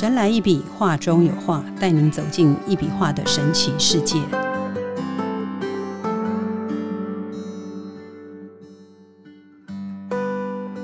[0.00, 4.16] 神来一笔，画中有画，带您走进一笔画的神奇世界。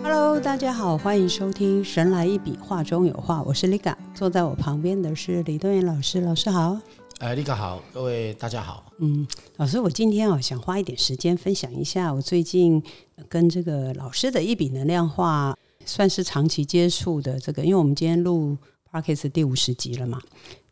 [0.02, 6.78] Hello，大家好，欢迎收听《神来一笔，画中有画》，我是 Liga，坐在我旁边的是李东元老师，老师好。
[7.20, 8.92] 哎，立哥好，各位大家好。
[8.98, 9.26] 嗯，
[9.56, 12.82] 老师，我今天啊想花一点时间分享一下我最近
[13.30, 15.56] 跟这个老师的一笔能量画，
[15.86, 18.58] 算是长期接触的这个，因为我们今天录
[18.96, 20.18] Parkes 第五十集了嘛，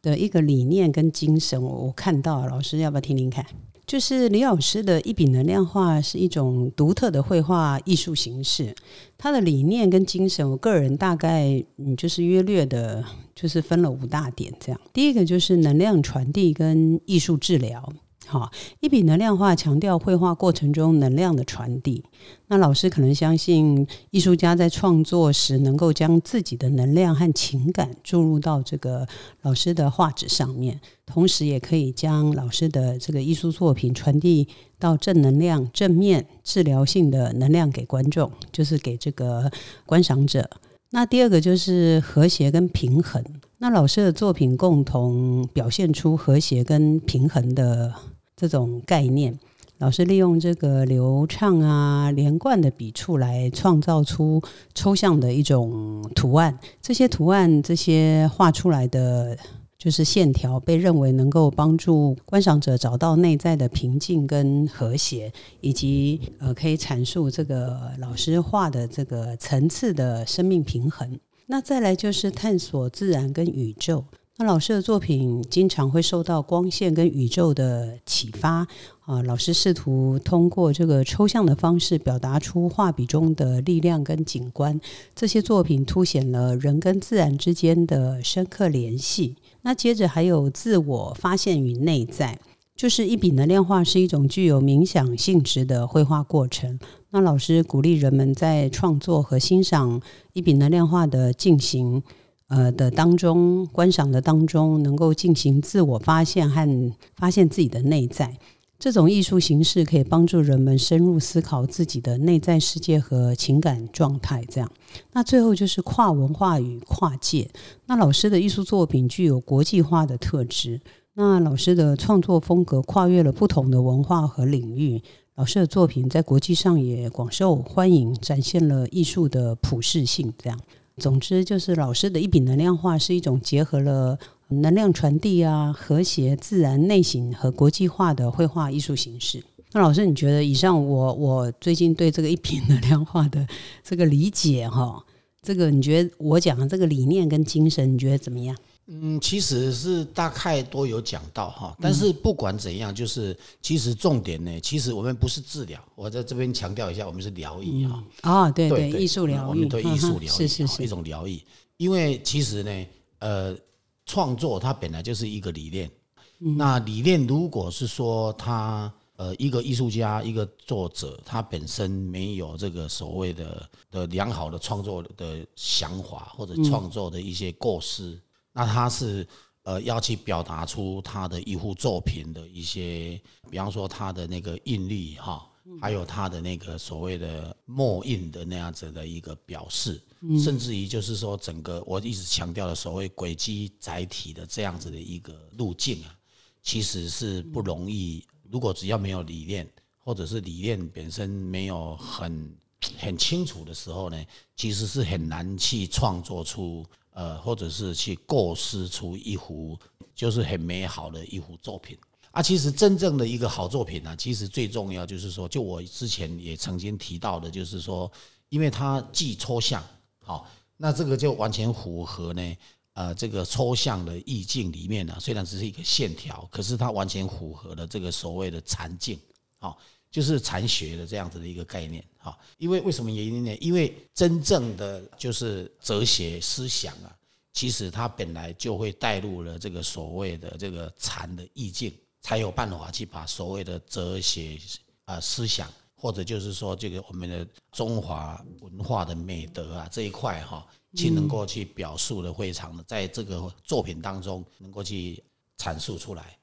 [0.01, 3.45] 的一个理念跟精神，我我看到，老师要不要听听看？
[3.87, 8.75] 就是李老师的一笔能量画是一种独特的绘画艺术形式，
[9.19, 14.81] 他的理念跟精神，我个人大概嗯就是约略的，就是分了五大点这样。
[14.95, 17.93] 第一个就是能量传递跟艺术治疗。
[18.27, 22.03] 好，一笔能量画强调绘画过程中能量的传递。
[22.49, 29.07] 那老师可能相信，艺术家在创作时能够将自己的能量和情感注入到这个
[29.43, 39.51] 老师的画纸上面，同时也可以将老师的这个艺术作品传递到正能量、正面、治疗性的能量给观众，就是给这个
[39.85, 40.49] 观赏者。
[40.91, 43.23] 那第二个就是和谐跟平衡。
[43.59, 47.93] 那老师的作品共同表现出和谐跟平衡的。
[48.37, 49.39] 这种概念，
[49.79, 54.43] 老师利用这个流畅啊、连贯的笔触来创造出
[54.75, 56.59] 抽象的一种图案。
[56.83, 59.37] 这些图案、这些画出来的
[59.79, 71.19] 就是线条，被认为能够帮助观赏者找到内在的平静跟和谐，以及呃，可以阐述这个老师画的这个层次的生命平衡。
[71.47, 74.03] 那再来就是探索自然跟宇宙。
[74.37, 78.67] 那老师的作品经常会受到光线跟宇宙的启发
[79.03, 84.81] 啊，老师试图通过这个抽象的方式表达出画笔中的力量跟景观。
[85.15, 89.37] 这些作品凸显了人跟自然之间的深刻联系。
[89.63, 92.37] 那接着还有自我发现与内在，
[92.75, 96.77] 就是一笔能量画是一种具有冥想性质的绘画过程。
[97.11, 102.03] 那老师鼓励人们在创作和欣赏一笔能量画的进行。
[102.49, 108.37] 呃的当中，观赏的当中，能够进行自我发现和发现自己的内在。
[108.79, 114.45] 这种艺术形式可以帮助人们深入思考自己的内在世界和情感状态。
[114.47, 114.71] 这样，
[115.13, 117.49] 那最后就是跨文化与跨界。
[117.87, 120.81] 那老师的艺术作品具有国际化的特质。
[121.15, 125.01] 那老师的创作风格跨越了不同的文化和领域。
[125.37, 130.35] 老师的作品在国际上也广受欢迎，展现了艺术的普适性。
[130.37, 130.61] 这样。
[130.97, 134.19] 总之，就是老师的一笔能量画是一种结合了
[134.49, 139.43] 能量传递啊、和谐、自然、内省和国际化的绘画艺术形式。
[139.73, 143.45] 那老师，你觉得以上我我最近对这个一笔能量画的
[143.83, 145.05] 这个理解哈，
[145.43, 148.57] 这个你觉得我讲的这个理念跟精神，你觉得怎么样？
[148.87, 158.05] 嗯，其实是大概都有讲到哈，但是不管怎样，就是其实重点呢，其实我们不是治疗，我在这边强调一下，我们是疗愈哈。
[158.21, 161.43] 啊，对对，艺术疗愈，我们对艺术疗愈是是是一种疗愈，
[161.79, 162.87] 因为其实呢，
[163.21, 163.57] 呃，
[164.05, 165.91] 创作它本来就是一个理念，
[166.37, 178.21] 那理念如果是说他呃一个艺术家一个作者他本身没有这个所谓的的良好的创作的想法或者创作的一些构思。
[178.57, 179.27] 那他是
[179.65, 183.21] 呃要去表达出他的一幅作品的一些，
[183.51, 185.45] 比方说他的那个印力哈，
[185.81, 190.01] 还有他的那个所谓的墨印的那样子的一个表示，
[190.43, 196.15] 甚至于就是说整个我一直强调的所谓轨迹载体的这样子的一个路径啊，
[196.63, 198.25] 其实是不容易。
[198.53, 202.57] 如果只要没有理念，或者是理念本身没有很
[202.99, 206.87] 很清楚的时候呢，其实是很难去创作出。
[207.15, 209.79] 呃，或者是去构思出一幅
[210.15, 211.97] 就是很美好的一幅作品
[212.31, 212.43] 啊。
[212.43, 218.11] 其实真正的一个好作品呢，其实最重要就是说，就我之前也曾经提到的，就是说，
[218.51, 219.83] 因为它既抽象，
[220.21, 220.47] 好，
[220.77, 222.57] 那这个就完全符合呢，
[222.93, 229.19] 呃，这个抽象的意境里面呢，虽然只是一个线条，可是它完全符合了这个所谓的禅境，
[229.59, 229.79] 好。
[230.11, 233.55] 就是禅学的这样子的一个概念，哈，因为为什么原因呢？
[233.61, 237.15] 因为真正的就是哲学思想啊，
[237.53, 241.93] 其实它本来就会带入了这个所谓的这个禅的意境，
[242.23, 244.59] 才有办法去把所谓的哲学
[245.05, 250.67] 啊思想，或者就是说这个我们的中华文化的美德啊这一块哈，
[250.97, 255.23] 去能够去表述的非常的，在这个作品当中能够去
[255.59, 256.39] 阐述出来。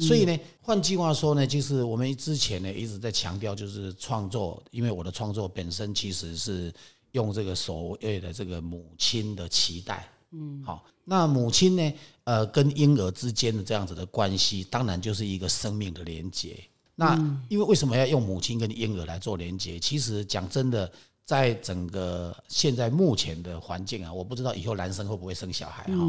[0.00, 6.72] 所以呢，换句话说呢，就是我们之前呢一直在强调，就是创作，因为我的创作本身其实是
[7.12, 11.92] 用这个所谓的这个母亲的期待嗯，好，那母亲呢？
[12.24, 16.56] 呃，跟婴儿之间的这样子的关系，当然就是一个生命的连接。
[16.94, 17.16] 那
[17.48, 19.76] 因为为什么要用母亲跟婴儿来做连接？
[19.76, 20.88] 其实讲真的，
[21.24, 26.06] 在整个现在目前的环境啊，我不知道以后男生会不会生小孩哈。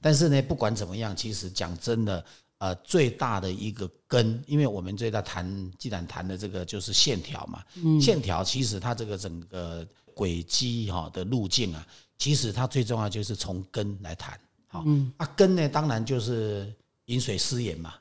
[0.00, 2.24] 但是呢，不管怎么样，其实讲真的，
[2.62, 5.44] 呃，最大的一个根，因为我们最大谈，
[5.80, 7.60] 既然谈的这个就是线条嘛，
[8.00, 11.84] 线条其实它这个整个轨迹哈的路径啊，
[12.18, 14.38] 其实它最重要就是从根来谈。
[14.68, 14.84] 好，
[15.16, 16.72] 啊根呢，当然就是
[17.06, 17.94] 饮水思源嘛，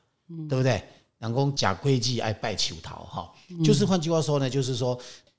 [0.47, 0.83] 对不对？
[1.17, 4.95] 南宫假规矩爱拜求桃，哈，就是换句话说呢，就是说，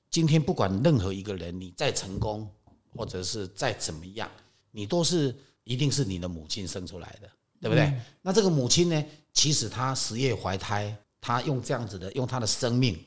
[0.09, 2.45] 今天不管任何一个人，你再成功，
[2.93, 4.29] 或者是再怎么样，
[4.69, 5.33] 你都是
[5.63, 7.29] 一定是你的母亲生出来的，
[7.63, 7.93] 对不对？
[8.21, 12.99] 那这个母亲呢，其实她十月怀胎，她用这样子的，用她的生命，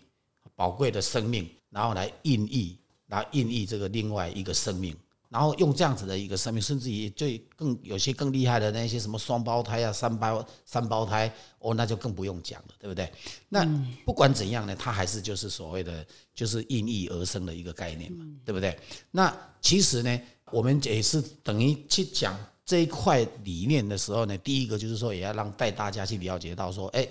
[0.54, 2.74] 宝贵的生命，然后来孕育，
[3.08, 4.96] 来孕育这个另外一个生命。
[5.28, 13.12] 然后用这样子的一个生命，甚至于最更有些更厉害的那些什么双胞胎啊、三胞三胞胎哦，那就更不用讲了，对不对？
[13.48, 13.66] 那
[14.04, 18.78] 不管怎样呢，它还是就是所谓的就是孕育而生的一个概念嘛，对不对？
[19.10, 20.20] 那其实呢，
[20.52, 27.08] 我们也是等于去讲这一块理念的时候呢，第一个就是说也要让带大家去了解到说，哎，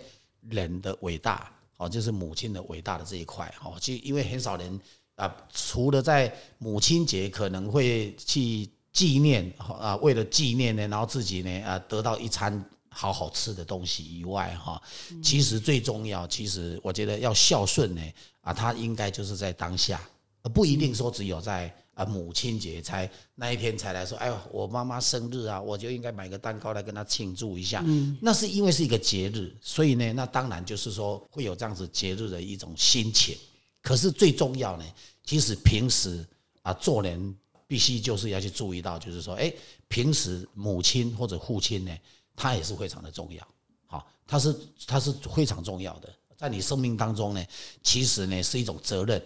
[0.49, 4.79] 人的伟大哦，就是母亲的伟大的这一块哦，就因为很少人。
[5.15, 14.81] 啊，除了在母亲节可能会去纪念啊，为了纪念呢，然后自己呢啊得到一餐好好吃的东西以外，哈，
[15.23, 18.01] 其实最重要，其实我觉得要孝顺呢
[18.41, 20.01] 啊，他应该就是在当下，
[20.53, 27.81] 不一定说只有在啊母亲节才那一天才来说，哎呦，我妈妈生日啊，我就应该买个蛋糕来跟她庆祝一下。
[27.87, 33.35] 嗯，那是因为是一个节日，所以呢，那当然就是说会有这样子节日的一种心情。
[33.81, 34.85] 可是最重要呢，
[35.23, 36.25] 其实平时
[36.61, 37.35] 啊做人
[37.67, 39.51] 必须就是要去注意到，就是说，哎，
[39.87, 41.91] 平时母亲或者父亲呢，
[42.35, 43.47] 他也是非常的重要，
[43.85, 44.55] 好，他是
[44.85, 47.45] 他是非常重要的，在你生命当中呢，
[47.81, 49.25] 其实呢是一种责任，好，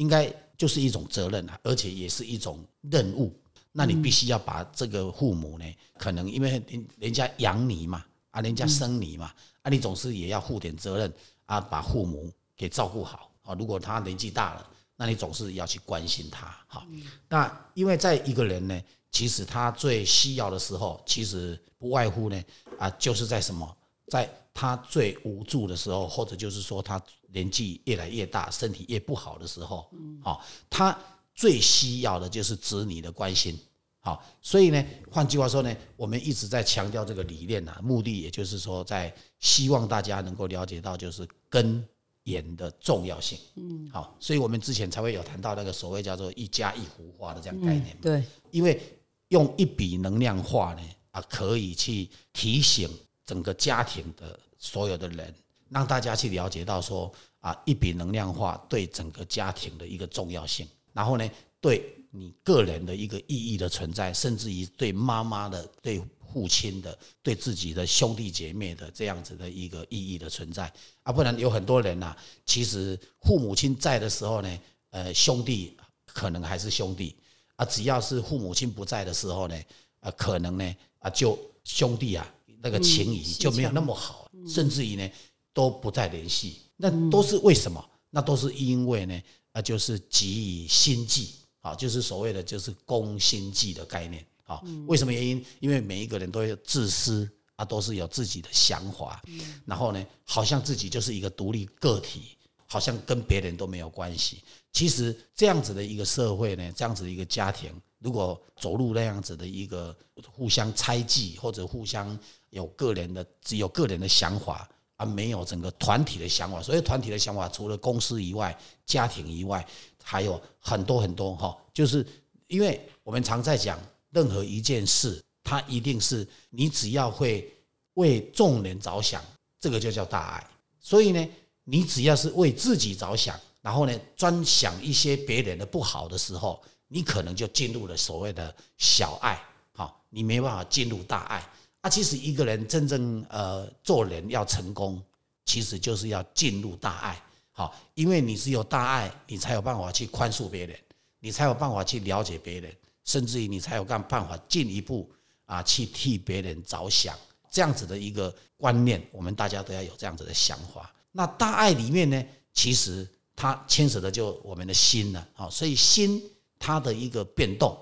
[0.00, 3.30] 应该就是一种责任啊，而且也是一种任务，
[3.70, 5.64] 那你必须要把这个父母呢，
[5.98, 9.30] 可能因为人人家养你嘛，啊，人家生你嘛，
[9.60, 11.12] 啊，你总是也要负点责任
[11.44, 13.30] 啊，把父母给照顾好。
[13.42, 14.66] 啊，如果他年纪大了，
[14.96, 16.46] 那你总是要去关心他。
[16.66, 16.86] 好，
[17.28, 22.42] 那因为在一个人呢，其实他最需要的时候，其实不外乎呢，
[22.78, 23.76] 啊，就是在什么，
[24.10, 27.00] 在他最无助的时候，或者就是说他
[27.32, 29.88] 年纪越来越大，身体越不好的时候，
[30.22, 30.98] 好，他
[31.34, 33.58] 最需要的就是子女的关心。
[34.02, 41.86] 好，所以呢，换句话说呢，我们一直在强调这个理念呐，目的也就是说，在希望大家能够了解到，就是根
[42.24, 48.80] 源的重要性，嗯，好，所以我们之前才会有谈到那个所谓叫做一家一幅画的这样概念，对，因为
[49.28, 52.88] 用一笔能量画呢，啊，可以去提醒
[53.30, 55.32] 整个家庭的所有的人，
[55.68, 61.30] 让大家去了解到说，啊，一笔能量化对整个家庭的一个重要性，然后呢，
[61.60, 66.02] 对你个人的一个意义的存在，甚至于对妈妈的对。
[66.32, 70.72] 父亲的对自己的兄弟姐妹的这样子的一个意义的存在
[71.02, 74.58] 啊，不然有很多人呐，其实父母亲在的时候呢，
[74.90, 77.16] 呃，兄弟可能还是兄弟
[77.56, 79.60] 啊，只要是父母亲不在的时候呢，
[79.98, 82.24] 啊，可能呢啊，就兄弟啊
[82.62, 85.10] 那个情谊就没有那么好，甚至于呢
[85.52, 87.84] 都不再联系，那都是为什么？
[88.10, 94.24] 那都是因为呢那，就是给予心计啊，就是所谓的就是攻心计的概念。
[94.44, 95.44] 啊，为什么原因？
[95.60, 99.22] 因为每一个人都有自私啊，都是有自己的想法，
[99.64, 102.36] 然后呢，好像自己就是一个独立个体，
[102.66, 104.42] 好像跟别人都没有关系。
[104.72, 109.96] 其实这样子的一个社会呢，这样子的一个家庭，如果走入那样子的一个
[110.30, 112.18] 互相猜忌或者互相
[112.50, 116.62] 有个人的只有个人的想法啊，没有整个团体的想法。
[116.62, 119.66] 所以团体的想法，除了公司以外，家庭以外，
[120.02, 121.56] 还有很多很多哈。
[121.72, 122.06] 就是
[122.46, 123.78] 因为我们常在讲。
[124.12, 127.48] 任何一件事，它一定是你只要会
[127.94, 129.22] 为众人着想，
[129.60, 130.50] 这个就叫大爱。
[130.80, 131.28] 所以呢，
[131.62, 139.40] 你只要是为自己着想，然后呢，专想一些别人的不好的时候，你可能就进入了所谓的小爱。
[139.72, 141.46] 好，你没办法进入大爱。
[141.82, 145.02] 啊，其实一个人真正呃做人要成功，
[145.44, 147.22] 其实就是要进入大爱。
[147.52, 150.78] 好，因为你只有大爱，你才有办法去宽恕别人，
[151.18, 152.74] 你才有办法去了解别人。
[153.04, 155.10] 甚至于你才有干办法进一步
[155.46, 157.18] 啊，去替别人着想，
[157.50, 160.94] 这样子的一个观念，我们大家都要有这样子的想法。
[161.10, 166.22] 那大爱里面呢，其实它牵扯的就我们的心了啊，所以心
[166.58, 167.76] 它的一个变动，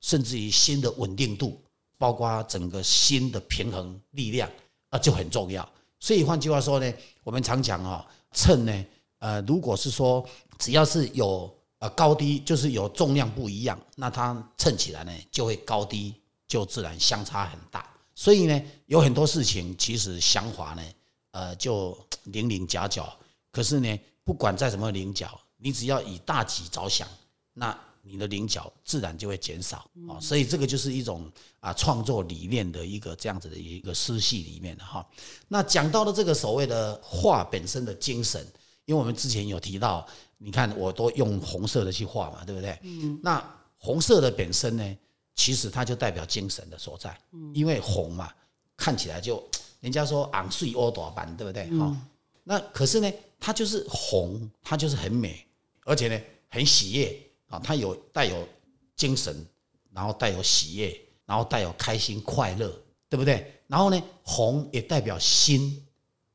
[0.00, 1.60] 甚至于心的稳定度，
[1.98, 4.50] 包括整个心的平衡力量
[4.90, 5.68] 啊，就很重要。
[6.00, 6.92] 所以换句话说呢，
[7.22, 8.84] 我们常讲啊，秤呢，
[9.20, 10.26] 呃，如果是说
[10.58, 16.14] 只要是有呃高低，就是有重量不一样，那它称起来呢，就会高低
[16.48, 17.88] 就自然相差很大。
[18.16, 20.82] 所以呢，有很多事情其实想法呢，
[21.30, 23.12] 呃，就零零角角。
[23.50, 27.06] 可是呢，不管在什么菱角，你只要以大局着想，
[27.52, 30.18] 那你的菱角自然就会减少啊。
[30.20, 35.06] 所以这个就是一种啊创作理念的一个这样子的一个思绪里面的哈。
[35.48, 38.44] 那讲到了这个所谓的画本身的精神，
[38.86, 40.06] 因为我们之前有提到，
[40.38, 42.78] 你看我都用红色的去画嘛，对不对？
[42.82, 43.20] 嗯。
[43.22, 43.42] 那
[43.76, 44.96] 红色的本身呢？
[45.36, 47.18] 其实它就代表精神的所在，
[47.52, 48.32] 因为红嘛，
[48.76, 49.44] 看起来就
[49.80, 51.68] 人家说昂睡欧多斑，对不对？
[51.76, 51.96] 哈，
[52.44, 53.12] 那可是呢，
[53.44, 55.46] 它就是红，它就是很美，
[55.84, 57.14] 而且呢，很喜悦
[57.48, 58.48] 啊，它有带有
[58.96, 59.46] 精神，
[59.92, 62.74] 然后带有喜悦，然后带有开心快乐，
[63.10, 63.60] 对不对？
[63.66, 65.86] 然后呢，红也代表心，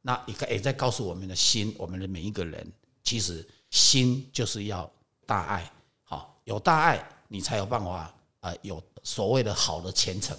[0.03, 2.71] 那也也在告诉我们的心，我们的每一个人，
[3.03, 4.87] 其实心就是要
[5.25, 5.71] 大爱，
[6.03, 8.79] 好，有大爱，你才有办法啊，有。
[9.01, 10.37] 所谓的好的前程，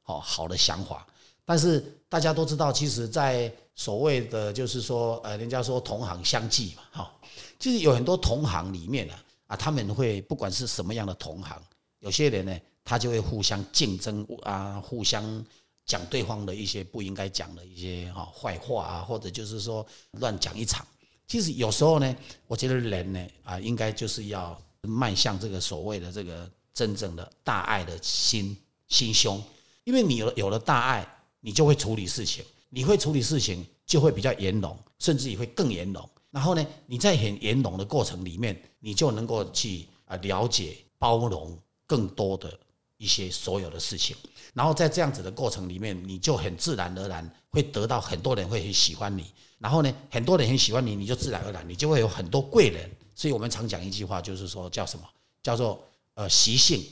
[0.00, 1.04] 好好的想法，
[1.44, 7.12] 但是大家都知道，其实，在所谓的就是说，呃，人家说同行相忌嘛，哈，
[7.58, 9.14] 就是有很多同行里面呢，
[9.46, 11.62] 啊，他们会不管是什么样的同行，
[12.00, 15.44] 有些人呢，他就会互相竞争啊，互相
[15.84, 20.84] 讲对方的一些不应该讲的一些哈坏话啊，或者就是说乱讲一场。
[21.28, 22.16] 其实有时候呢，
[22.48, 26.50] 我觉得人呢，啊，应该就是要迈向这个所谓的这个。
[26.76, 28.54] 真正的大爱的心
[28.88, 29.42] 心胸，
[29.84, 31.08] 因为你有有了大爱，
[31.40, 32.44] 你就会处理事情，
[32.76, 36.10] 你会处理事情就会比较圆融，甚至也会更圆融。
[36.30, 42.52] 然后呢，你在很圆融的过程里面，你就能够去啊了解、包容更多的
[42.98, 44.14] 一些所有的事情。
[44.52, 49.24] 然后在这样子的过程里面，你就很自然而然会得到很多人会很喜欢你。
[49.58, 52.90] 然后呢，很多人很喜欢你，你就自然而然你就会有很多贵人。
[53.14, 55.04] 所以我们常讲一句话，就是说叫什么？
[55.42, 55.82] 叫做。
[56.12, 56.82] 呃，习性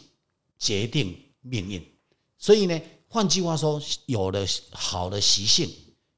[0.59, 1.83] 决定命运，
[2.37, 2.79] 所以呢，
[3.15, 5.71] 换句话说，有了好的习性，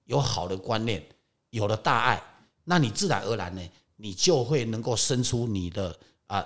[0.05, 1.07] 有好的观念，
[1.51, 2.23] 有了大爱，
[2.65, 3.61] 那你自然而然呢，
[3.97, 5.95] 你就会能够伸出你的
[6.27, 6.43] 啊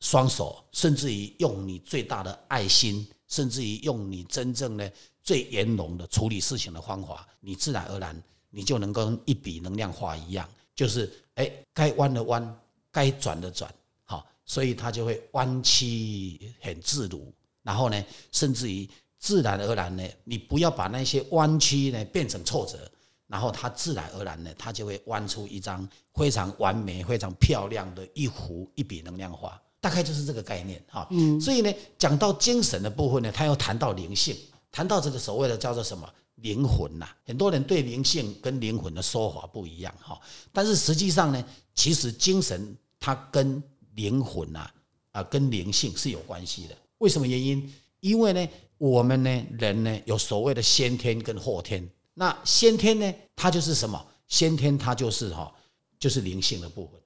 [0.00, 12.60] 双手，甚至于用你最大的爱心，甚至于用你真正的最圆融的处理事情的方法，你自然而然，你就能跟一笔能量画一样，就是哎，该弯的弯，
[12.92, 13.74] 该转的转。
[14.04, 18.86] 好所以它就会弯曲很自如，然后呢，甚至于
[19.18, 22.78] 自然而然呢，你不要把那些弯曲呢变成挫折，
[23.26, 31.06] 然后它自然而然呢，它就会弯出一张非常完美、非常漂亮的一幅一笔能量画，大概就是这个概念哈。
[31.10, 34.36] 嗯，所以呢，讲到精神的部分呢，他又谈到灵性，
[34.70, 37.08] 谈到这个所谓的叫做什么灵魂呐？
[37.24, 40.20] 很多人对灵性跟灵魂的说法不一样哈，
[40.52, 41.44] 但是实际上呢，
[41.74, 43.62] 其实精神它跟
[43.94, 44.70] 灵魂呐，
[45.12, 46.76] 啊，跟灵性是有关系的。
[46.98, 47.72] 为什么原因？
[48.00, 51.88] 因为呢，我们呢，人呢，有所谓的先天跟后天。
[52.14, 54.06] 那先天呢，它就是什么？
[54.28, 55.52] 先天它就是哈，
[55.98, 57.00] 就是灵性的部分。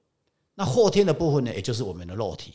[0.55, 2.53] 那后天的部分呢，也就是我们的肉体。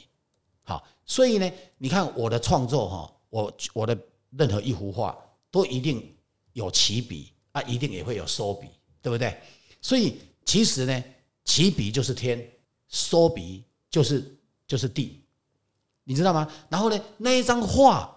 [0.62, 3.99] 好，所以呢，你看我的创作哈，我我的
[4.30, 5.16] 任何一幅画
[5.50, 6.14] 都一定
[6.52, 8.68] 有起笔啊，一定也会有收笔，
[9.00, 9.37] 对不对？
[9.80, 11.04] 所以其实呢，
[11.44, 12.50] 起笔就是天，
[12.88, 13.62] 收笔。
[13.88, 15.23] 就是就是地，
[16.04, 16.52] 你知道吗？
[16.68, 18.14] 然后呢，那一张画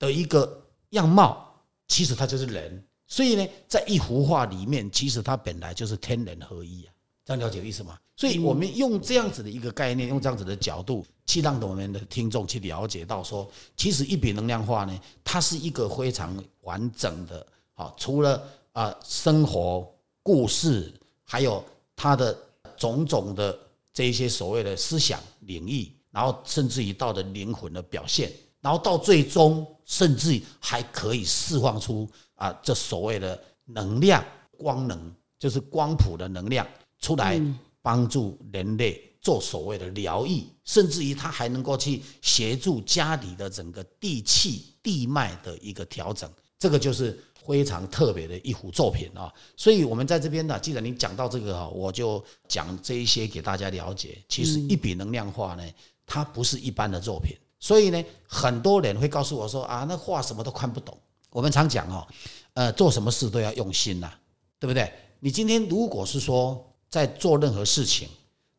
[0.00, 1.54] 的一个样貌，
[1.86, 2.84] 其实它就是人。
[3.06, 6.92] 所以呢，在一幅画里面，其实它本来就是天人合一啊。
[7.24, 7.96] 这样了解意思吗？
[8.16, 17.46] 所以我们用这样子的一个概念，用这样子的角度，去让我们的听众去了解到，说其实一笔能量画呢，它是一个非常完整的。
[17.74, 18.42] 好，除了
[18.72, 19.88] 啊生活
[20.24, 20.92] 故事，
[21.24, 21.64] 还有
[21.94, 22.36] 它的
[22.76, 23.56] 种种的。
[23.92, 28.30] 这一些所谓的思想领域，然后甚至于到的灵魂的表现，
[28.60, 34.24] 然后到最终，甚至还可以释放出啊，这所谓的能量
[34.56, 34.98] 光能，
[35.38, 36.66] 就是光谱的能量
[36.98, 37.40] 出来，
[37.82, 47.18] 帮助人类做所谓的疗愈，甚至于它还能够去协助家里的整个地气地脉的一个调整，这个就是。
[47.46, 54.22] 非常特别的一幅作品啊，所以我们在这边呢，既然你讲到这个啊，我就讲这一些给大家了解。
[54.28, 55.64] 其实一笔能量画呢，
[56.06, 60.98] 它不是一般的作品，所以呢，很多人会告诉我说啊，那画什么都看不懂。
[61.30, 62.06] 我们常讲哦，
[62.54, 64.10] 呃，做什么事都要用心呐，
[64.58, 64.92] 对不对？
[65.20, 68.08] 你今天如果是说在做任何事情，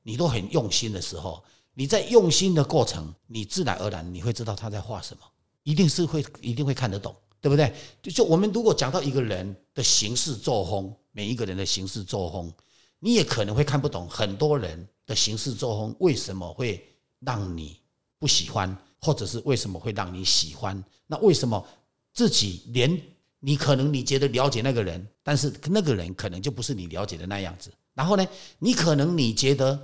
[0.04, 1.44] 你都很用心的时候，
[1.74, 5.24] 你在用心的过程，你自然而然你会知道他在画什么。
[5.64, 7.74] 一定是会一定会看得懂，对不对？
[8.02, 12.52] 就就我们如果讲到一个人的行事作风，每一个人的行事作风，
[13.00, 16.84] 你也可能会看不懂很多人的行事作风为什么会
[17.20, 17.80] 让你
[18.18, 20.84] 不喜欢，或者是为什么会让你喜欢？
[21.08, 21.66] 那为什么
[22.14, 23.02] 自己连
[23.40, 27.72] 你可能你觉得了解那个人，但是那个人可能就不是你了解的那样子。
[27.94, 28.26] 然后呢，
[28.60, 29.80] 你可能你觉得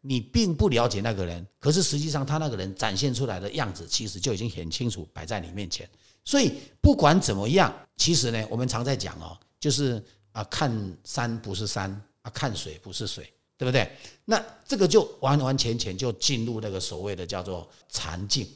[0.00, 5.88] 你并不了解那个人，可是实际上他那个人展现出来的样子，其实就已经很清楚摆在你面前。
[6.24, 10.02] 所以不管怎么样，其实呢，我们常在讲哦，就是
[10.32, 11.90] 啊，看山不是山
[12.22, 13.90] 啊，看水不是水，对不对？
[14.24, 18.48] 那这个就完完全全就进入那个所谓的叫做禅境。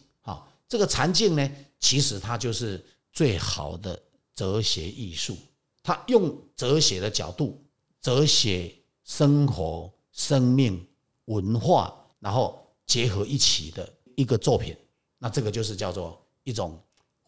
[0.68, 4.00] 这个禅境呢，其实它就是最好的
[4.34, 5.36] 哲学艺术。
[5.82, 7.64] 它用哲学的角度，
[8.00, 8.74] 哲学。
[9.08, 10.84] 生活、生命、
[11.26, 14.76] 文化，然后结合一起的一个作品，
[15.16, 16.76] 那这个就是叫做一种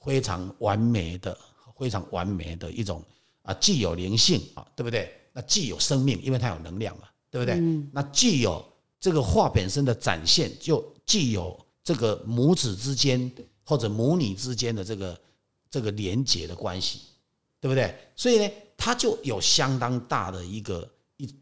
[0.05, 1.39] 非常完美的、
[1.79, 3.01] 非常完美的一种
[3.43, 5.09] 啊，既有灵性啊，对不对？
[5.33, 7.61] 那既有生命，因为它有能量嘛，对不对？
[7.93, 8.65] 那既有
[8.99, 11.57] 这个画本身的展现，就既有
[11.89, 13.33] 这个母子之间
[13.65, 15.19] 或者母女之间的这个
[15.71, 17.01] 这个连结的关系，
[17.63, 17.97] 对不对？
[18.15, 20.87] 所以呢，它就有相当大的一个。
[21.17, 21.35] 一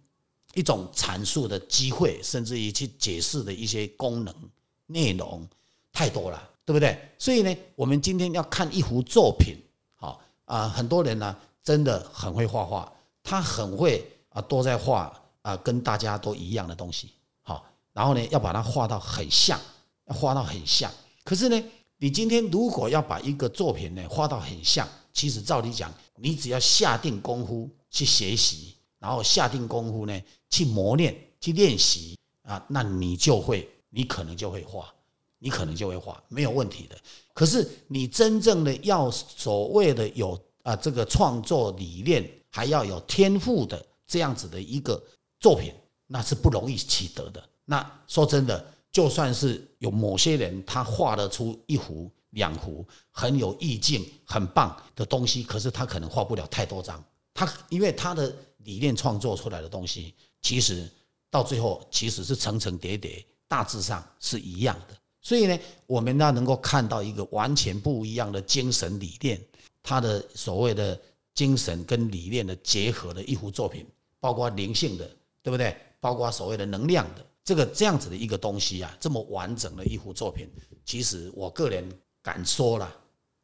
[0.55, 4.35] 一种阐述的机会，甚至于去解释的一些功能
[4.87, 5.47] 内容
[5.93, 6.97] 太多了，对不对？
[7.19, 9.57] 所以呢，我们今天要看一幅作品，
[9.97, 12.91] 好啊，很多人呢真的很会画画，
[13.23, 15.13] 他很会啊，都在画
[15.43, 17.11] 啊，跟大家都一样的东西，
[17.43, 19.61] 好，然后呢，要把它画到很像，
[20.15, 20.91] 画到很像。
[21.25, 21.63] 可是呢，
[21.99, 28.75] 你今天如果要把一个作品呢画到很像，其实照理讲，你只要下定功夫去学习。
[28.99, 34.93] 然后下定功夫呢，去磨练、去练习啊，那你就会，你可能就会画，
[35.39, 36.97] 你可能就会画，没有问题的。
[37.35, 45.01] 可是你真正的要所谓的有啊这个创作理念，还要有天赋的这样子的一个
[45.39, 45.73] 作品，
[46.07, 47.49] 那是不容易取得的。
[47.67, 48.67] 那说真的，
[48.97, 57.05] 就算是有某些人他画得出一幅、两幅很有意境、很棒的东西，可是他可能画不了太多张，
[57.35, 58.35] 他因为他的。
[58.67, 60.91] 理念创作出来的东西，其实
[61.31, 64.97] 到最后其实是层层叠叠，大致上是一样的。
[65.23, 65.57] 所以呢，
[65.87, 69.41] 我们要能够看到一个完全不一样的精神理念，
[69.85, 71.01] 他的所谓的
[71.33, 73.87] 精神跟理念的结合的一幅作品，
[74.19, 75.09] 包括灵性的，
[75.45, 75.77] 对不对？
[76.01, 80.51] 包括所谓的能量的这个这样子的一个东西啊，这么完整的一幅作品，
[80.85, 81.89] 其实我个人
[82.21, 82.93] 敢说了，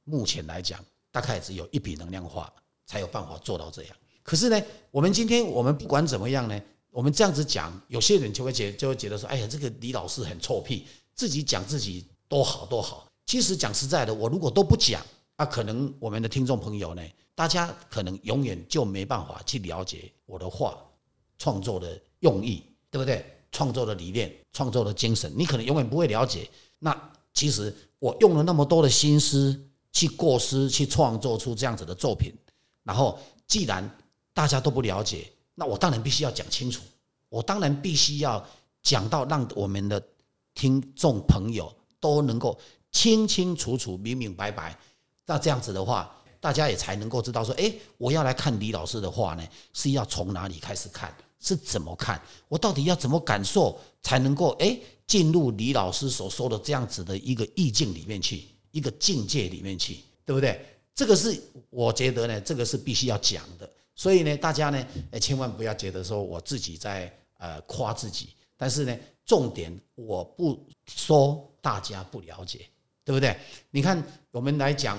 [0.03, 2.53] 目前来讲，大概只有一笔能量画
[2.85, 3.97] 才有办法做到这样。
[4.25, 4.61] 可是呢，
[4.91, 6.61] 我们今天我们不管怎么样呢，
[6.91, 10.85] 我们这样子讲，有些人就会觉就会觉得说，哎呀，这个李老师很臭屁，
[11.15, 13.09] 自己讲自己多好多好。
[13.25, 15.01] 其实讲实在的，我如果都不讲，
[15.37, 17.03] 啊，可能我们的听众朋友呢，
[17.37, 20.77] 大家可能永远就没办法去了解我的画
[21.39, 23.25] 创作的用意，对不对？
[23.53, 26.51] 创作的理念、创作的精神，你可能永远不会了解。
[26.81, 29.59] 那其实我用了那么多的心思
[29.93, 32.35] 去过思，去创作出这样子的作品，
[32.83, 33.89] 然后既然
[34.35, 36.83] 大家都不了解，那我当然必须要讲清楚。
[37.29, 38.45] 我当然必须要
[38.83, 40.03] 讲到让我们的
[40.55, 42.59] 听众朋友都能够
[42.91, 44.79] 清清楚楚、明明白白。
[45.25, 51.15] 那这样子的话，大家也才能够知道说：哎，我要来看李老师的话呢，是要从哪里开始看？
[51.43, 52.19] 是怎么看？
[52.49, 60.65] 我到底要怎么感受才能够哎进入李老师所说的这样子的一个意境里面去，一个境界里面去，对不对？
[60.95, 63.69] 这个是我觉得呢，这个是必须要讲的。
[63.95, 72.67] 所以呢，大家呢，哎，千万不要觉得说我自己在呃夸自己，但是呢，重点我不说大家不了解，
[73.05, 73.37] 对不对？
[73.71, 74.99] 你看，我们来讲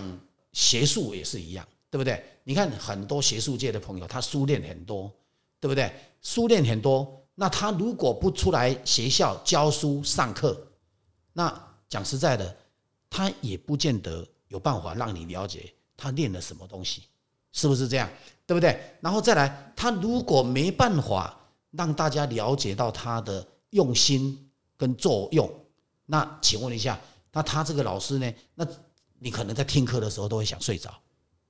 [0.52, 2.24] 学术也是一样，对不对？
[2.44, 5.12] 你看很多学术界的朋友，他书练很多，
[5.60, 5.92] 对不对？
[6.24, 10.60] 书练很多，那他如果不出来学校教书上课，
[11.34, 11.54] 那
[11.88, 12.58] 讲实在的，
[13.10, 17.04] 他也不见得有办法让你了解他练了什么东西，
[17.52, 18.10] 是不是这样？
[18.46, 18.80] 对不对？
[19.00, 21.40] 然后再来，他如果没办法
[21.72, 25.50] 让大家了解到他的用心跟作用，
[26.06, 27.00] 那请问一下，
[27.32, 28.34] 那他这个老师呢？
[28.56, 28.68] 那
[29.20, 30.94] 你可能在听课的时候都会想睡着。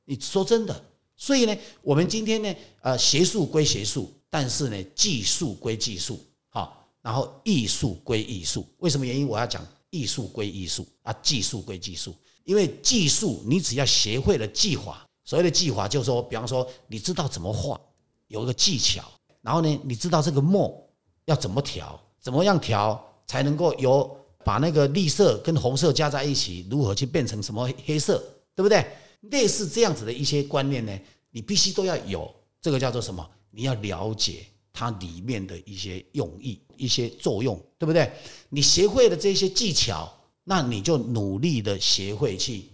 [0.06, 0.84] 你说真的，
[1.16, 6.20] 所以呢，我们今天呢，呃，学术归学术，但是呢，技术归技术，
[6.50, 8.66] 好，然后艺术归艺术。
[8.80, 9.28] 为什么原因？
[9.28, 15.08] 我要讲艺术归艺术啊，技术归技术，因为技术你只要学会了技法。
[15.24, 17.80] 所谓的技法，就是说，比方说，你知道怎么画，
[18.28, 19.04] 有一个技巧，
[19.44, 20.84] 然后呢，你知道这个墨
[21.26, 28.18] 要怎么调，怎么样调才能够有把那个绿色跟红色加在一起，如何去变成什么黑色，
[28.56, 28.84] 对不对？
[29.30, 32.34] 类似这样子的一些观念呢，你必须都要有。
[32.60, 33.30] 这个叫做什么？
[33.56, 38.12] 你要了解它里面的一些用意、一些作用，对不对？
[38.50, 40.12] 你学会了这些技巧，
[40.44, 42.66] 那你就努力的学会去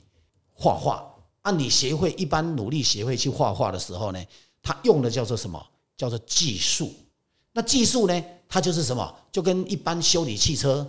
[0.54, 1.06] 画画。
[1.42, 4.26] 啊，你学会一般努力学会去画画的时候呢，
[4.62, 5.62] 它用的叫做什么？
[5.98, 6.94] 叫做技术。
[7.52, 8.24] 那技术呢？
[8.48, 9.15] 它就是什么？
[9.32, 10.88] 就跟一般修理汽车，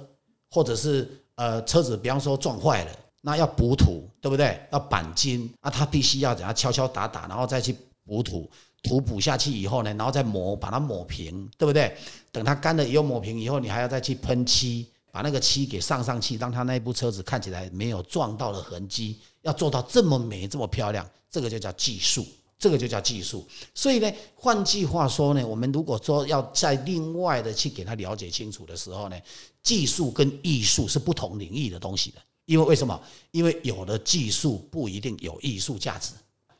[0.51, 4.61] 或者是呃车子，比方说撞坏了，那要补土，对不对？
[4.73, 8.49] 要钣金啊，它必须要怎样敲敲打打，然后再去补土，
[8.83, 11.97] 涂补下去以后呢，然后再磨，把它抹平，对不对？
[12.33, 19.19] 等它干了以后抹平以后，你还要再去喷漆，把那个漆给上上去，让它那部车子看起来没有撞到的痕迹。
[19.43, 22.27] 要做到这么美、这么漂亮，这个就叫技术。
[22.59, 23.43] 这个就叫技术，
[23.75, 29.19] 所以呢，换句话说呢，我们如果说要在另外的去给他了解清楚的时候呢，
[29.63, 33.01] 技术跟艺术是不同领域的东西的，因为为什么？
[33.31, 36.13] 因为有的技术不一定有艺术价值，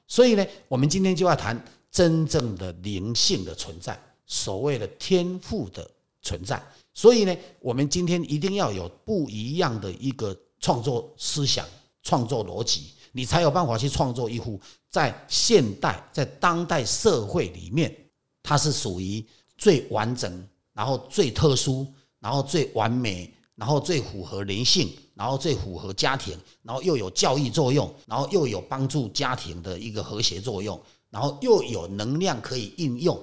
[0.07, 5.89] 所以呢，我们今天就要谈真正的灵性的存在，所谓的天赋的
[6.23, 6.63] 存在。
[6.95, 11.67] 所以呢，我们今天一定要有不一样的一个创作思想、
[12.03, 12.93] 创作逻辑。
[13.13, 17.93] 你才有办法去创作一幅在现代、在当代社会里面，
[18.41, 19.25] 它是属于
[19.59, 21.85] 最完整、然后最特殊、
[22.21, 33.21] 然后最完美、然后最符合人性、然后最符合家庭、然后又有教育作用、然后又有帮助家庭的一个和谐作用、然后又有能量可以应用，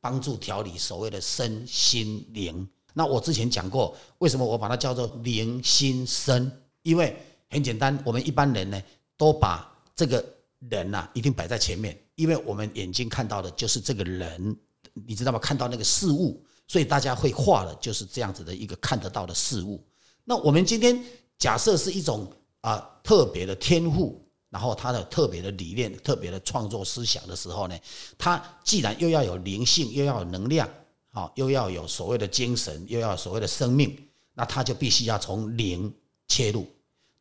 [0.00, 2.68] 帮助调理所谓的身心灵。
[2.94, 6.50] 那我之前讲过，为什么我把它叫做灵心身？
[6.82, 7.16] 因为
[7.48, 8.80] 很简单，我们一般人呢。
[9.20, 10.24] 都把这个
[10.70, 14.56] 人呐，一定摆在前面，因为我们眼睛看到的就是这个人，
[14.94, 15.38] 你知道吗？
[15.38, 19.86] 看到那个事物，所以大家会画的就是这样子的一个看得到的事物。
[20.24, 21.04] 那我们今天
[21.36, 24.18] 假设是一种啊特别的天赋，
[24.50, 27.78] 然后他的特别的理念、特别的创作思想的时候呢，
[28.18, 30.68] 他既然又要有灵性，又要有能量，
[31.12, 33.96] 啊，又要有所谓的精神，又要所谓的生命，
[34.34, 35.92] 那他就必须要从灵
[36.28, 36.66] 切入。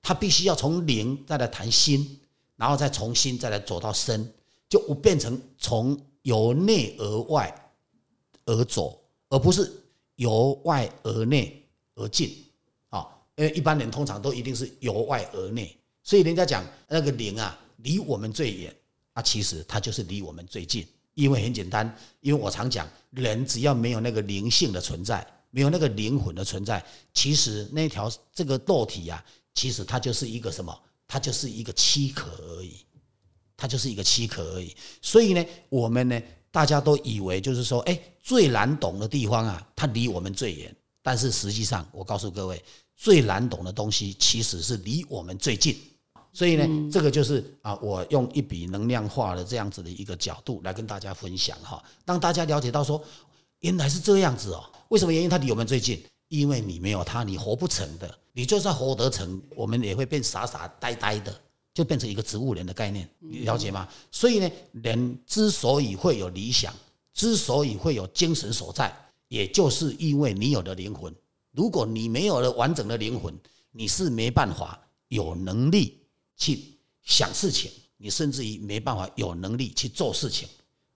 [0.02, 2.20] 他必须要从灵再来谈心，
[2.56, 4.34] 然后再重新再来走到身，
[4.68, 7.72] 就变成从由内而外
[8.46, 9.72] 而走，而不是
[10.16, 11.64] 由外而内
[11.96, 12.44] 而进
[12.90, 13.08] 啊！
[13.36, 15.79] 因为一般人通常都一定是由外而内，
[16.10, 18.76] 所以人家讲那个灵啊，离我们最远，
[19.14, 20.84] 啊，其实它就是离我们最近。
[21.14, 21.86] 因为很简单，
[22.22, 29.24] 因为我常讲，人只要没有那个灵性的存在，没有那个灵魂的存在，其实那条这个肉体呀。
[29.54, 30.76] 其实它就是一个什么？
[31.08, 32.78] 它就是一个躯壳而已，
[33.56, 34.76] 它就是一个躯壳而已。
[35.04, 36.20] 所以呢，我们呢，
[36.50, 40.76] 大家都以为就是说，哎，最难懂的地方啊，它离我们最远。
[41.04, 42.60] 但是实际上，我告诉各位，
[42.96, 45.78] 最难懂的东西其实是离我们最近。
[46.32, 53.04] 所以呢，这个就是啊，我用一笔能量化的这样子的一个角度来跟大家分享哈，让大家了解到说，
[53.60, 54.64] 原来是这样子哦。
[54.90, 55.30] 为什么原因？
[55.30, 56.02] 它离我们最近？
[56.28, 58.18] 因为你没有它，你活不成的。
[58.32, 61.36] 你就算活得成，我们也会变傻傻呆呆的，
[61.74, 63.88] 就变成一个植物人的概念，你了解吗？
[64.12, 66.74] 所以呢，人之所以会有理想，
[67.14, 68.96] 之所以会有精神所在，
[69.28, 71.14] 也就是因为你有了灵魂。
[71.52, 73.38] 如果你没有了完整的灵魂，
[73.72, 75.99] 你是没办法有能力
[76.40, 80.50] 去想事情，你甚至于没办法有能力去做事情。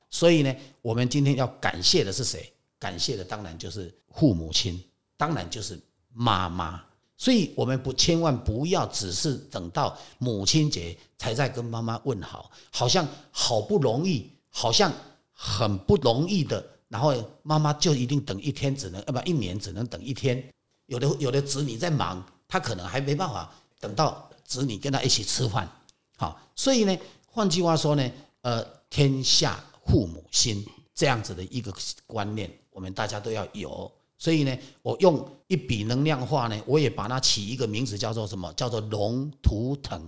[0.09, 2.51] 所以呢，我们今天要感谢的是谁？
[2.79, 4.83] 感谢的当然就是父母亲。
[5.15, 5.79] 当然就是
[6.11, 6.83] 妈妈，
[7.15, 14.91] 所以我们不千万不要只是等到母亲节才在跟妈妈问好，好像好不容易，好像
[15.31, 20.43] 很不容易的，然后妈妈就一定等一天，只能呃不一年只能等一天。
[20.87, 25.69] 有的有的子女在忙，他可能还没办法等到子女跟他一起吃饭。
[26.17, 31.73] 好，所以呢，换句话说呢，呃，天下父母心这样子的一个
[32.05, 33.91] 观念，我们大家都要有。
[34.17, 38.53] 所以呢，我用一笔能量化呢，我也把它起一个名字，叫做什么？
[38.53, 40.01] 叫做龙图腾。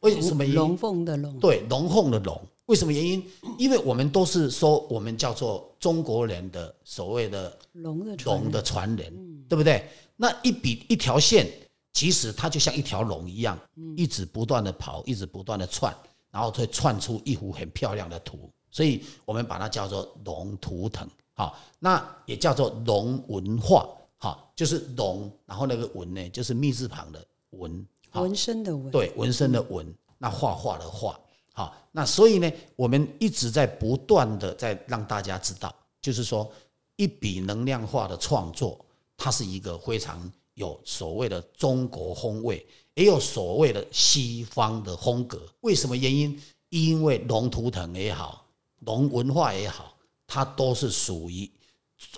[0.00, 0.44] 为什么？
[0.46, 1.38] 龙凤的龙。
[1.38, 2.40] 对，龙凤的龙。
[2.66, 3.24] 为什么原因？
[3.58, 9.88] 因为我们都是说，我们叫做中国人的所谓的龙的龙的传人，对不对？
[10.16, 11.46] 那一笔一条线，
[11.92, 13.58] 其实它就像一条龙一样，
[13.96, 15.94] 一直不断的跑，一直不断的窜，
[16.30, 18.50] 然后会窜出一幅很漂亮的图。
[18.70, 21.08] 所以我们把它叫做龙图腾。
[21.32, 31.18] 好，那也叫做龙文化，好，就是龙，然后那个文呢，就是密字旁的文，纹身的纹，对，纹身的纹，那画画的画，
[31.54, 36.52] 好，那所以呢，我们一直在不断的在让大家知道，就是说，
[36.96, 38.78] 一笔能量化的创作，
[39.16, 45.40] 它是一个非常有所谓的中国风味，也有所谓的西方的风格。
[45.60, 46.40] 为什么原因？
[46.68, 48.46] 因为龙图腾也好，
[48.80, 51.50] 龙文化也好，它都是属于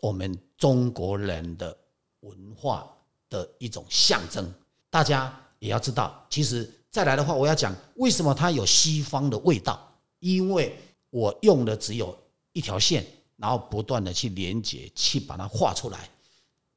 [0.00, 1.76] 我们中国人的
[2.20, 2.86] 文化
[3.30, 4.52] 的一种象征。
[4.90, 10.76] 大家也要知道，其实再来的话，我要讲为什么它有西方的味道，因为
[11.08, 12.14] 我用的只有
[12.52, 16.10] 一条线，然后不断的去连接，去把它画出来，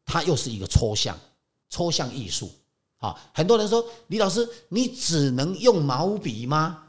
[0.06, 1.20] 它又是一个抽象。
[1.76, 2.50] 抽象艺术，
[3.00, 6.84] 啊，很多人说李老师，你只能用毛笔吗？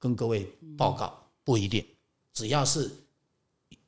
[0.00, 1.86] 跟各位报告，不一定，
[2.32, 2.90] 只要是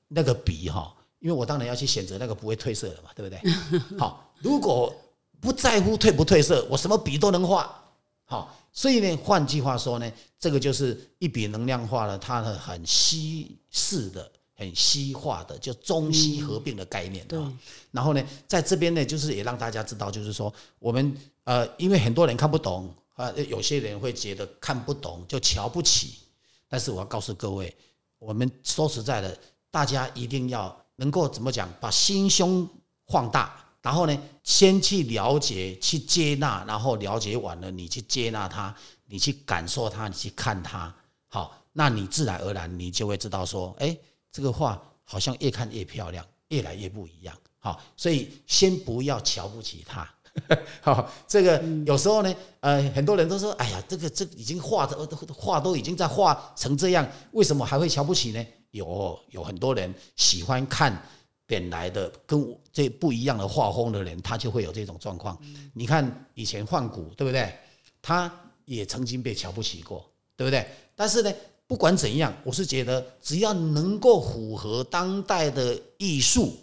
[0.07, 3.51] 那个笔哈，因为我当然要去选择那个不会褪色的嘛，对不对？
[3.99, 4.95] 好，如果
[5.41, 7.83] 不在乎褪不褪色，我什么笔都能画，
[8.25, 14.31] 好，所以呢，换句话说呢，这个就是一笔能量化了，它的很稀释的。
[14.59, 17.53] 很西化的，就中西合并的概念啊。
[17.93, 26.19] 然后呢，在这边呢，就是也让大家知道，就是说我们呃，因为很多人看不懂啊，有些人会觉得看不懂就瞧不起。
[26.67, 27.73] 但是我要告诉各位，
[28.19, 29.39] 我们说实在的，
[29.71, 32.69] 大家一定要能够怎么讲，把心胸
[33.07, 38.75] 放大，然后呢，先去了解、去接纳，然后了解完了，你去接纳它，
[39.07, 40.93] 你去感受它，你去看它，
[41.29, 43.97] 好，那你自然而然你就会知道说，哎。
[44.31, 47.37] 这个画好像越看越漂亮，越来越不一样。
[47.59, 50.09] 好，所以先不要瞧不起他。
[50.81, 54.97] 好，这个有时候呢，呃，很多人都说：“哎呀，这个这已经画的
[55.35, 61.03] 画都已经在画成这样，为什么还会瞧不起呢？”有有很多人喜欢看
[61.47, 65.37] 本来的跟这不一样的画风的人，他就会有这种状况。
[65.73, 67.53] 你看以前换骨，对不对？
[68.01, 68.31] 他
[68.67, 70.65] 也曾经被瞧不起过，对不对？
[70.95, 71.33] 但是呢。
[71.69, 76.57] 不管怎样，我是觉得只要能够符合当代的艺术，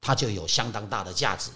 [0.00, 1.50] 它就有相当大的价值。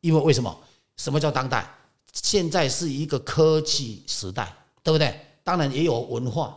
[0.00, 0.56] 因为为什么？
[0.96, 1.68] 什么叫当代？
[2.12, 5.20] 现在是一个科技时代，对不对？
[5.42, 6.56] 当然也有文化，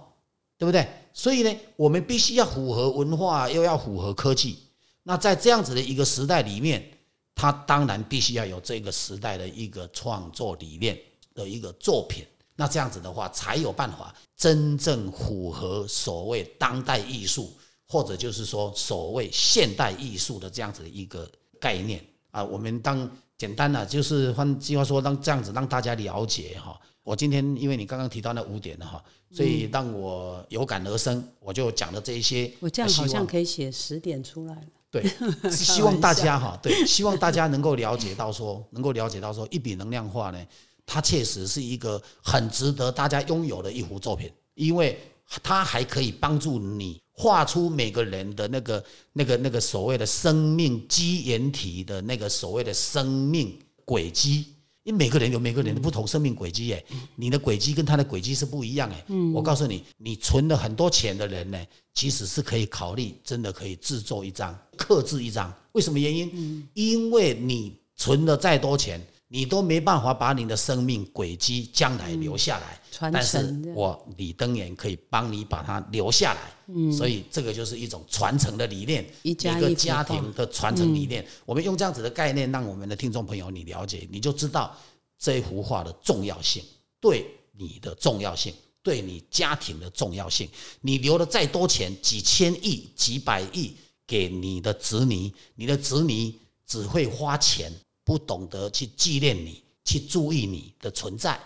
[0.60, 0.88] 对不对？
[1.12, 4.60] 所以呢，我们必须要符合文化，又要符合科技。
[5.02, 6.88] 那在这样子的一个时代里面，
[7.34, 10.96] 它当然必须要有这个时代的一个创作理念
[11.34, 12.24] 的一个作品。
[12.58, 17.56] 那这样子的话，才有办法真正符合所谓当代艺术，
[17.88, 22.44] 或者就是说所谓现代艺术的这样子的一个概念啊。
[22.44, 26.78] 我们当简单的就是换句话说，让这样子让大家了解哈。
[27.04, 32.52] 我今天因为你刚刚提到那五点哈，所以让我有感而生，我就讲了这一些。
[32.60, 34.62] 我这样好像可以写十点出来了。
[34.90, 35.06] 对，
[35.52, 40.40] 希望大家哈，对，希望大家能够了解到说，能够了解到说，一笔能量化呢。
[40.88, 44.98] 它确实是一个很值得大家拥有的一幅作品，因为
[45.44, 54.46] 它还可以帮助你画出每个人的那个、那个、那个所谓的生命基岩体的那个所谓的生命轨迹。
[54.84, 56.82] 因为每个人有每个人的不同生命轨迹，哎，
[57.18, 59.06] 你的轨迹跟他的轨迹是不一样，哎。
[59.34, 61.62] 我告诉你，你存了很多钱的人呢，
[61.94, 65.54] 其实是可以考虑，真的可以制作一张、刻制一张。
[65.74, 66.66] 为什么原因？
[66.74, 69.06] 因为你存了再多钱。
[69.30, 72.80] 你都没办法把你的生命轨迹将来留下来，
[73.12, 76.42] 但是我李登元可以帮你把它留下来。
[76.68, 81.26] 嗯，所以这个就是一种传承的理念，一个家庭的传承理念。
[81.46, 84.76] 我们用这样子的概念，让我们的听众朋友你了解，你就知道
[85.20, 86.64] 这幅画的重要性，
[87.02, 90.48] 对你的重要性，对你家庭的重要性。
[90.82, 93.74] 你留了再多钱，几千亿、几百亿
[94.06, 96.34] 给你的子女，你的子女
[96.66, 97.72] 只会花钱。
[98.08, 101.38] 不懂得去纪念你，去注意你的存在。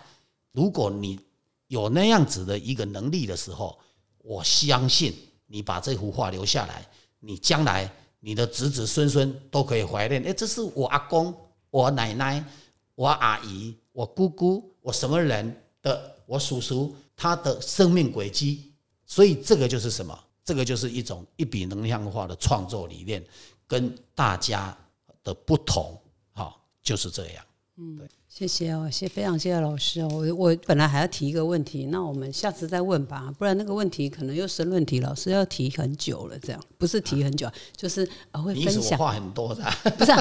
[0.52, 1.18] 如果你
[1.66, 3.76] 有那样子的一个能力的时候，
[4.18, 5.12] 我相信
[5.48, 10.22] 你把这幅画留下来，你将来你的子子孙孙都可以怀念。
[10.22, 11.34] 哎，这是我阿公、
[11.68, 12.44] 我奶奶、
[12.94, 18.72] 我阿姨、我姑姑、我什么人的我叔叔他的生命轨迹。
[19.04, 20.16] 所以这个就是什么？
[20.44, 23.24] 这个就是一种一笔能量化的创作理念，
[23.66, 24.78] 跟大家
[25.24, 25.98] 的不同。
[26.82, 27.44] 就是这样，
[27.76, 38.98] 嗯，对，谢谢哦，谢非常谢谢老师哦，我我本来还要提一个问题，那我们下次再问吧，不然那个问题可能又是论题，老师要提很久了，这样不是提很久，就是啊会分享。
[38.98, 39.62] 话很多的，
[39.96, 40.12] 不是，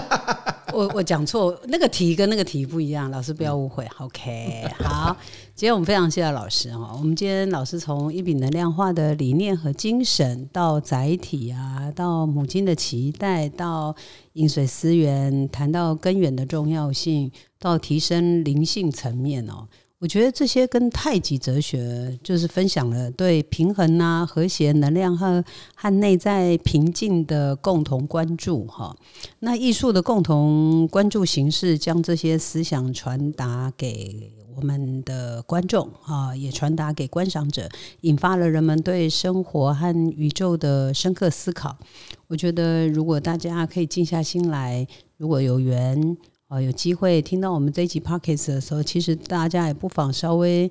[0.73, 5.15] 我我讲错，那个题跟那个题不一样，老师不要误会，OK， 好。
[5.53, 13.95] 今天我们非常谢谢老师哈，我们今天老师从一笔能量化的理念和精神，到载体啊，到母亲的期待，到
[14.33, 19.67] 饮水思源，谈到根源的重要性，到提升灵性层面哦。
[20.01, 25.43] 我觉得这些跟太极哲学就是分享了对平衡啊、和谐、能量和
[25.75, 28.97] 和内在平静的共同关注哈。
[29.41, 37.69] 那艺术的共同关注形式，将这些思想传达给我们的观众啊，也传达给观赏者，
[38.01, 41.77] 引发了人们对生活和宇宙的深刻思考。
[42.25, 44.87] 我觉得，如果大家可以静下心来，
[45.17, 46.17] 如果有缘。
[46.51, 50.69] 啊，有机会听到我们这一集 podcast 的时候，其实大家也不妨稍微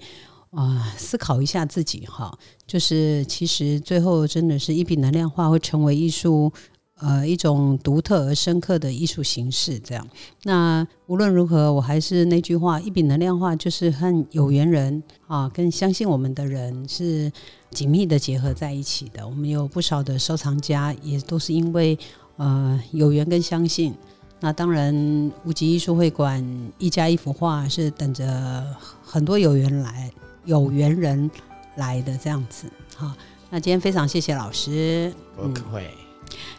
[0.50, 6.52] 啊思考一下自己哈，就是其实最后真的是一笔能量化会成为艺术
[6.96, 9.78] 呃一种独特而深刻的艺术形式。
[9.78, 10.06] 这样，
[10.42, 17.32] 那无论如何，我还是那句话，一笔能量化就是和有缘人啊，跟相信我们的人是
[17.70, 19.26] 紧密的结合在一起的。
[19.26, 21.98] 我们有不少的收藏家，也都是因为
[22.36, 23.94] 呃有缘跟相信。
[24.40, 26.42] 那当然，无极艺术会馆
[26.78, 28.64] 一家一幅画是等着
[29.04, 30.10] 很多有缘来
[30.46, 31.30] 有缘人
[31.76, 32.66] 来的这样子。
[32.96, 33.12] 好，
[33.50, 35.12] 那今天非常谢谢老师。
[35.36, 35.90] 不会，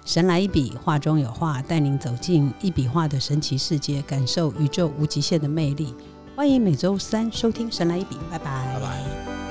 [0.05, 5.95] 神来一笔，画中有画，带您走进一笔画的神奇世界，感受宇宙无极限的魅力。
[6.35, 8.73] 欢迎每周三收听《神来一笔》，拜拜。
[8.73, 9.50] 拜拜。